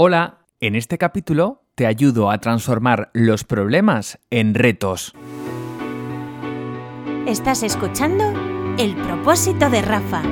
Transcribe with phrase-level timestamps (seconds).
[0.00, 5.12] Hola, en este capítulo te ayudo a transformar los problemas en retos.
[7.26, 8.32] Estás escuchando
[8.78, 10.22] El propósito de Rafa.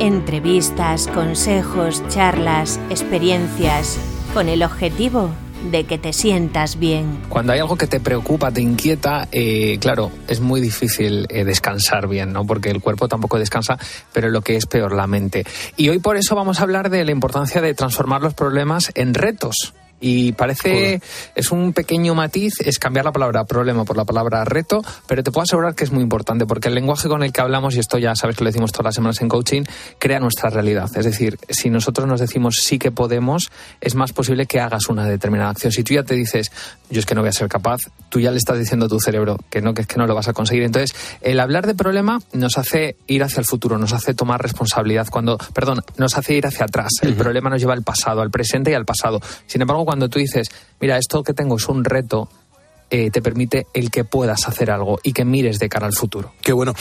[0.00, 3.96] Entrevistas, consejos, charlas, experiencias,
[4.34, 5.30] con el objetivo
[5.70, 7.20] de que te sientas bien.
[7.28, 12.08] Cuando hay algo que te preocupa, te inquieta, eh, claro, es muy difícil eh, descansar
[12.08, 12.46] bien, ¿no?
[12.46, 13.78] Porque el cuerpo tampoco descansa,
[14.12, 15.44] pero lo que es peor, la mente.
[15.76, 19.14] Y hoy por eso vamos a hablar de la importancia de transformar los problemas en
[19.14, 19.74] retos.
[20.00, 21.00] Y parece,
[21.34, 25.30] es un pequeño matiz, es cambiar la palabra problema por la palabra reto, pero te
[25.30, 27.98] puedo asegurar que es muy importante porque el lenguaje con el que hablamos, y esto
[27.98, 29.62] ya sabes que lo decimos todas las semanas en coaching,
[29.98, 30.90] crea nuestra realidad.
[30.94, 35.06] Es decir, si nosotros nos decimos sí que podemos, es más posible que hagas una
[35.06, 35.72] determinada acción.
[35.72, 36.52] Si tú ya te dices,
[36.90, 39.00] yo es que no voy a ser capaz, tú ya le estás diciendo a tu
[39.00, 40.64] cerebro que no, que es que no lo vas a conseguir.
[40.64, 45.08] Entonces, el hablar de problema nos hace ir hacia el futuro, nos hace tomar responsabilidad
[45.10, 46.90] cuando, perdón, nos hace ir hacia atrás.
[47.02, 49.20] El problema nos lleva al pasado, al presente y al pasado.
[49.46, 50.48] Sin embargo, cuando tú dices,
[50.80, 52.28] mira, esto que tengo es un reto,
[52.88, 56.32] eh, te permite el que puedas hacer algo y que mires de cara al futuro.
[56.40, 56.72] Qué bueno.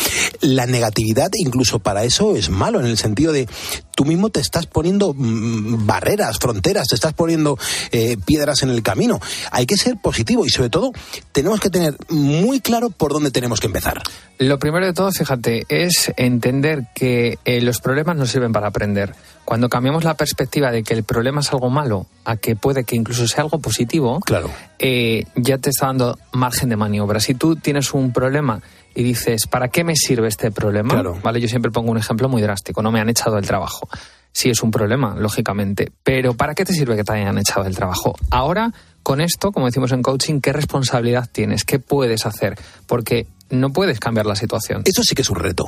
[0.41, 3.47] La negatividad incluso para eso es malo, en el sentido de
[3.95, 7.57] tú mismo te estás poniendo mm, barreras, fronteras, te estás poniendo
[7.91, 9.19] eh, piedras en el camino.
[9.51, 10.91] Hay que ser positivo y sobre todo
[11.31, 14.01] tenemos que tener muy claro por dónde tenemos que empezar.
[14.37, 19.15] Lo primero de todo, fíjate, es entender que eh, los problemas nos sirven para aprender.
[19.45, 22.95] Cuando cambiamos la perspectiva de que el problema es algo malo a que puede que
[22.95, 24.49] incluso sea algo positivo, claro.
[24.79, 27.19] Eh, ya te está dando margen de maniobra.
[27.19, 28.61] Si tú tienes un problema
[28.95, 30.93] y dices, ¿para qué me sirve este problema?
[30.93, 31.19] Claro.
[31.21, 33.87] Vale, yo siempre pongo un ejemplo muy drástico, no me han echado el trabajo.
[34.31, 37.75] Sí es un problema, lógicamente, pero ¿para qué te sirve que te hayan echado el
[37.75, 38.15] trabajo?
[38.31, 38.73] Ahora,
[39.03, 41.63] con esto, como decimos en coaching, ¿qué responsabilidad tienes?
[41.63, 42.57] ¿Qué puedes hacer?
[42.87, 44.81] Porque no puedes cambiar la situación.
[44.85, 45.65] Eso sí que es un reto.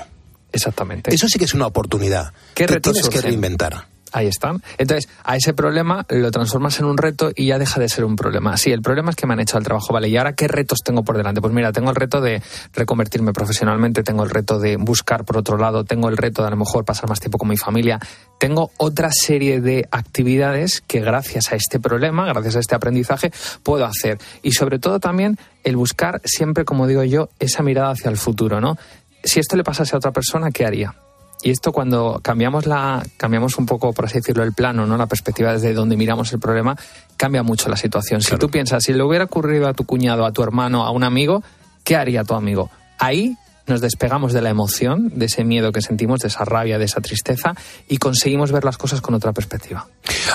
[0.52, 1.14] Exactamente.
[1.14, 2.34] Eso sí que es una oportunidad.
[2.54, 3.88] ¿Qué Te retos tienes que reinventar.
[4.12, 4.56] Ahí está.
[4.78, 8.16] Entonces, a ese problema lo transformas en un reto y ya deja de ser un
[8.16, 8.58] problema.
[8.58, 10.08] Sí, el problema es que me han echado el trabajo, ¿vale?
[10.08, 11.42] ¿Y ahora qué retos tengo por delante?
[11.42, 12.42] Pues mira, tengo el reto de
[12.74, 16.52] reconvertirme profesionalmente, tengo el reto de buscar por otro lado, tengo el reto de a
[16.52, 18.00] lo mejor pasar más tiempo con mi familia,
[18.40, 23.32] tengo otra serie de actividades que gracias a este problema, gracias a este aprendizaje,
[23.64, 24.18] puedo hacer.
[24.44, 28.62] Y sobre todo también el buscar siempre, como digo yo, esa mirada hacia el futuro,
[28.62, 28.78] ¿no?
[29.24, 30.96] Si esto le pasase a otra persona, ¿qué haría?
[31.44, 34.98] Y esto cuando cambiamos la cambiamos un poco, por así decirlo, el plano, ¿no?
[34.98, 36.76] La perspectiva desde donde miramos el problema,
[37.16, 38.22] cambia mucho la situación.
[38.22, 41.04] Si tú piensas, si le hubiera ocurrido a tu cuñado, a tu hermano, a un
[41.04, 41.44] amigo,
[41.84, 42.70] ¿qué haría tu amigo?
[42.98, 43.38] Ahí
[43.68, 47.02] nos despegamos de la emoción, de ese miedo que sentimos, de esa rabia, de esa
[47.02, 47.54] tristeza,
[47.88, 49.88] y conseguimos ver las cosas con otra perspectiva.